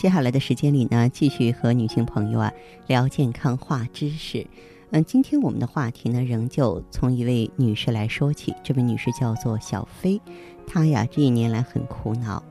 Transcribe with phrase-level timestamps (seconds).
[0.00, 2.50] 接下来的时间里呢，继续和女性朋友啊
[2.86, 4.46] 聊健康话知识。
[4.92, 8.54] 嗯，今天我们的话题呢，仍旧从一位女士来说起。
[8.62, 10.18] 这位女士叫做小飞，
[10.66, 12.42] 她呀这一年来很苦恼，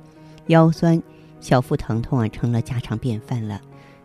[0.46, 1.02] 腰酸、
[1.40, 3.60] 小腹疼痛啊成了家常便饭了，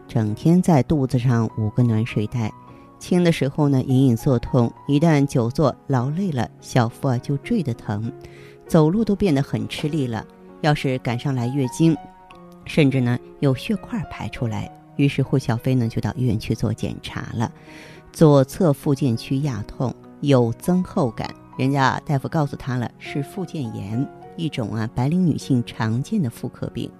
[0.09, 2.51] 整天在肚子上捂个暖水袋，
[2.99, 8.11] 轻的时候呢隐隐作痛，一旦久坐劳累了，小腹啊就坠得疼，
[8.67, 10.27] 走路都变得很吃力了。
[10.63, 11.95] 要是赶上来月经，
[12.67, 17.53] 甚至呢有血块排出来，于是乎小飞呢就到医院去做检查了，
[18.13, 24.07] 左侧附件区压痛，有增厚感，人家大夫告诉他了是附件炎，
[24.37, 26.91] 一种啊白领女性常见的妇科病。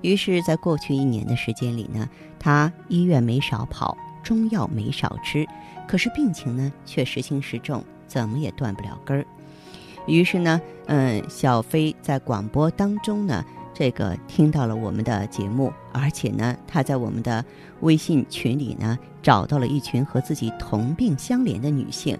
[0.00, 5.46] 于是，在过去一年的时间里呢，他医院没少跑，中药没少吃，
[5.86, 9.26] 可是病情呢却时轻时重，怎么也断不了根儿。
[10.06, 13.44] 于是呢，嗯，小飞在广播当中呢。
[13.72, 17.44] 这个听到了我们的节目，而且呢，他在我们的
[17.80, 22.18] 微信群里呢找到了一群和自己同病相怜的女性，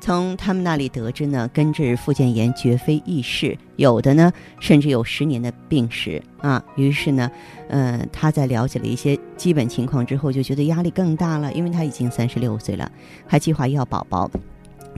[0.00, 6.62] 从他们那里得知呢，根治附件炎绝非易事，有的呢甚至有十年的病史啊。
[6.76, 7.30] 于是呢，
[7.68, 12.90] 嗯，他在了解了一些基本情况之后，就觉得压力更大了，因为他已经三十六岁了，
[13.26, 14.30] 还计划要宝宝，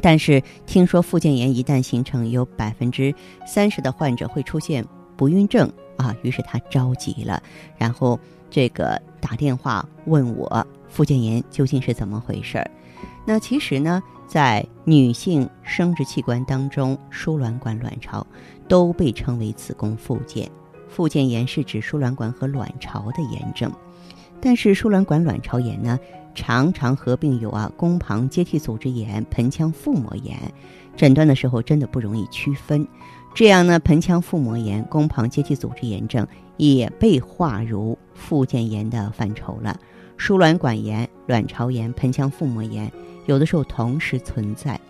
[0.01, 3.15] 但是听说附件炎一旦形成，有百分之
[3.47, 4.85] 三十的患者会出现
[5.17, 5.73] 不孕症。
[5.97, 7.43] 啊，于是他着急了，
[7.77, 8.19] 然后
[8.51, 12.71] 这个打电话问我附件炎究竟是怎么回事儿。
[13.25, 18.27] 那其实呢，在女性生殖器官当中，输卵管、卵巢
[18.69, 20.51] 都被称为子宫附件。
[20.89, 23.71] 附件炎是指输卵管和卵巢的炎症，
[24.41, 25.99] 但是输卵管、卵巢炎呢，
[26.35, 30.39] 常常合并有啊宫旁接替组织炎、盆腔腹膜炎，
[30.97, 32.87] 诊断的时候真的不容易区分。
[33.37, 36.27] 这样呢，盆腔腹膜炎、宫旁接替组织炎症
[36.57, 39.79] 也被划入附件炎的范畴了。
[40.17, 42.91] 输卵管炎、卵巢炎、盆腔腹膜炎
[43.27, 44.81] 有的时候同时存在。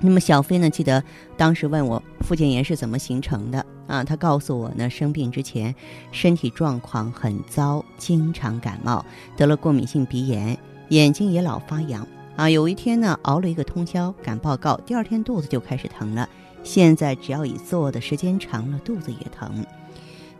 [0.00, 1.00] 那么小飞呢，记得
[1.36, 4.02] 当时问我附件炎是怎么形成的啊？
[4.02, 5.72] 他告诉我呢，生病之前
[6.10, 10.58] 身体状况很糟，经常感冒，得了过敏性鼻炎，
[10.88, 12.04] 眼睛也老发痒
[12.34, 12.50] 啊。
[12.50, 16.28] 有一天呢，熬了一个通宵赶报告，第二天肚子就开始疼了。
[16.66, 19.64] 现在只要一坐的时间长了，肚子也疼。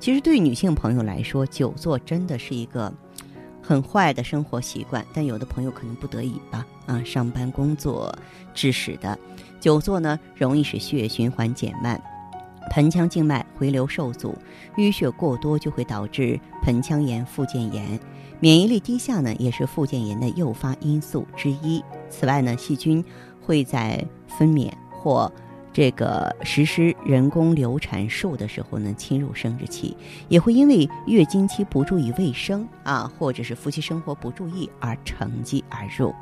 [0.00, 2.92] 其实对女性朋友来说，久坐真的是一个
[3.62, 5.06] 很坏的生活习惯。
[5.14, 8.12] 但有的朋友可能不得已吧，啊，上班工作
[8.52, 9.16] 致使的
[9.60, 12.02] 久坐呢，容易使血液循环减慢，
[12.72, 14.36] 盆腔静脉回流受阻，
[14.76, 17.98] 淤血过多就会导致盆腔炎、附件炎。
[18.40, 21.82] 免疫力低下呢，也是附件炎的诱发因素之一。
[22.10, 23.02] 此外呢，细菌
[23.40, 25.32] 会在分娩或
[25.76, 29.94] 这个实施人工流产术的时候呢，侵入生殖器，
[30.26, 36.14] 也会因为月经期不注意卫生啊，或者是夫妻生活不注意而乘机而入。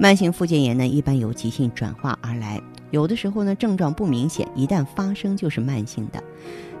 [0.00, 2.58] 慢性附件炎呢，一般由急性转化而来，
[2.92, 6.24] 有的时候呢症状不明显，一旦发生就是慢性的。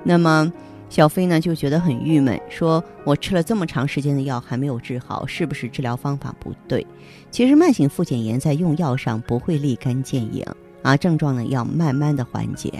[0.02, 0.50] 那么
[0.88, 6.86] 小飞呢就觉得很郁闷，说我吃了这么长时间的药还没有治好，是不是治疗方法不对？
[7.30, 10.42] 其实慢性附件炎在用药上不会立竿见影。
[10.84, 12.70] 啊，症状呢要慢慢的缓解，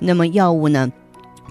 [0.00, 0.90] 那么药物呢，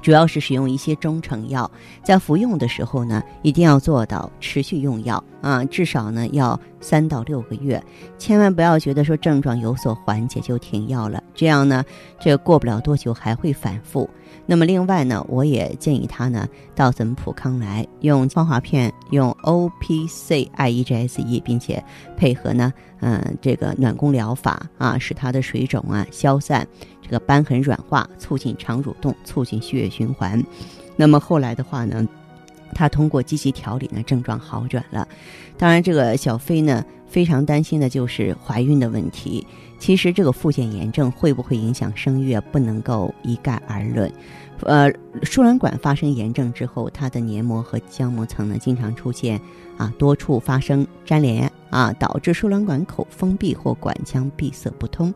[0.06, 1.70] 主要是使用一些中成药，
[2.04, 7.84] 在服用的时候呢，一定要做到持续用药啊，至少呢要三到六个月，
[8.20, 11.84] 千万不要觉得说症状有所缓解就停药了，这样呢，
[12.20, 14.08] 这过不了多久还会反复。
[14.46, 21.84] 那么另外呢，我也建议他呢到咱们普康来用芳华片，用 O P C I E G S E，并且
[22.16, 26.68] 配合呢，嗯，这个暖宫疗法啊，使他的水肿啊消散，
[27.08, 30.44] 这个瘢痕软化，促进肠蠕动，促进血液循环。
[30.96, 32.08] 那么后来的话呢，
[32.74, 35.08] 他通过积极调理呢，症状好转了。
[35.58, 39.46] 当然，这个小飞呢非常担心的就是怀孕的问题。
[39.78, 44.12] 其实这个附件炎症会不会影响生育啊，不能够一概而论。
[44.62, 44.90] 呃，
[45.24, 49.40] 输卵管发生炎症之后，它的黏膜和浆膜层呢，经常出现
[49.78, 55.14] 啊多处发生粘连啊，导致输卵管口封闭或管腔闭塞不通。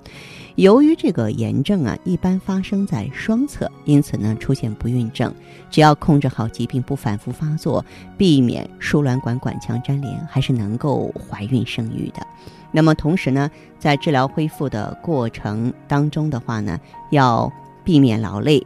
[0.55, 5.33] 由于这个炎症啊，一般发生在双侧，因此呢，出现不孕症。
[5.69, 7.85] 只要控制好疾病不反复发作，
[8.17, 12.25] 避免输卵管管腔粘连，还是能够怀孕生育的。
[12.71, 13.49] 那么同时呢，
[13.79, 16.79] 在治疗恢复的过程当中的话呢，
[17.11, 17.51] 要
[17.83, 18.65] 避免劳累。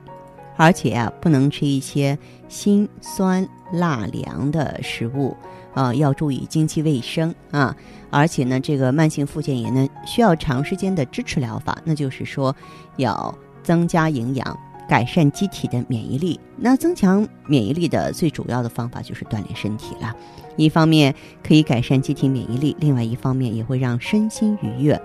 [0.55, 5.35] 而且啊，不能吃一些辛酸辣凉的食物，
[5.73, 7.75] 啊，要注意经期卫生啊。
[8.09, 12.55] 而且呢，这个慢性附件炎呢，需要长时间的支持疗法，那就是说，
[12.97, 16.39] 要增加营养，改善机体的免疫力。
[16.57, 20.15] 那增强免疫力的最主要的方法就是锻炼身体了。
[20.55, 25.01] 一方面可以改善机体免疫力，另外一方面也会让身心愉悦。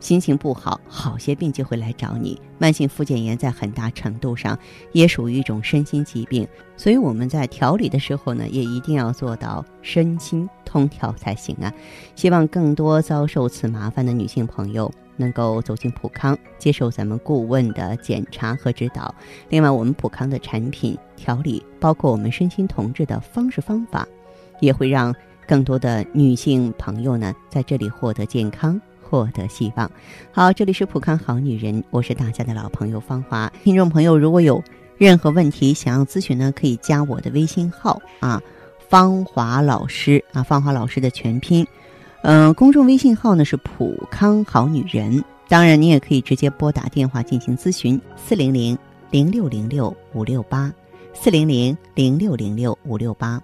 [0.00, 2.40] 心情不好，好些病就会来找你。
[2.58, 4.58] 慢性附件炎在很大程度上
[4.92, 11.72] 也属于一种身心疾病，所以我们在调理的时候呢，也一定要做到身心通调才行啊。
[12.16, 19.14] 希望更多遭受此麻烦的女性朋友能够走进普康，接受咱们顾问的检查和指导。
[19.50, 24.08] 另外，我们普康的产品调理，包括我们身心同治的方式方法，
[24.60, 25.14] 也会让
[25.46, 28.80] 更多的女性朋友呢在这里获得健康。
[29.10, 29.90] 获得希望。
[30.30, 33.52] 好，这里是普康好女人，我是大家的老朋友芳华。
[33.64, 34.62] 听众朋友，如果有
[34.96, 38.40] 任何问题想要咨询呢，可以加我的微信号啊，
[38.88, 41.66] 芳华老师啊，芳华老师的全拼。
[42.22, 45.24] 嗯，公众微信号呢是普康好女人。
[45.48, 48.78] 当然，你也可以直接拨打电话进行咨询，四零零
[49.10, 50.72] 零六零六五六八，
[51.12, 53.42] 四零零零六零六五六八。